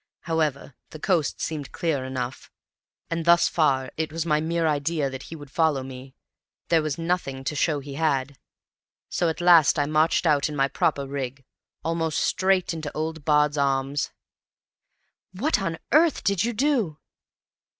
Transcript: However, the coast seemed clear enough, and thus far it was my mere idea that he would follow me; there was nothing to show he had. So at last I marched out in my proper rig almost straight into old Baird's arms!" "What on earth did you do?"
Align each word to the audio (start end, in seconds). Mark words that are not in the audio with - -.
However, 0.21 0.73
the 0.89 0.97
coast 0.99 1.39
seemed 1.39 1.71
clear 1.71 2.03
enough, 2.05 2.49
and 3.11 3.23
thus 3.23 3.47
far 3.47 3.91
it 3.97 4.11
was 4.11 4.25
my 4.25 4.41
mere 4.41 4.65
idea 4.67 5.11
that 5.11 5.21
he 5.29 5.35
would 5.35 5.51
follow 5.51 5.83
me; 5.83 6.15
there 6.69 6.81
was 6.81 6.97
nothing 6.97 7.43
to 7.43 7.55
show 7.55 7.79
he 7.81 7.93
had. 7.93 8.39
So 9.09 9.29
at 9.29 9.39
last 9.39 9.77
I 9.77 9.85
marched 9.85 10.25
out 10.25 10.49
in 10.49 10.55
my 10.55 10.67
proper 10.67 11.05
rig 11.07 11.45
almost 11.85 12.17
straight 12.19 12.73
into 12.73 12.91
old 12.93 13.23
Baird's 13.25 13.59
arms!" 13.59 14.09
"What 15.33 15.61
on 15.61 15.77
earth 15.91 16.23
did 16.23 16.43
you 16.43 16.53
do?" 16.53 16.97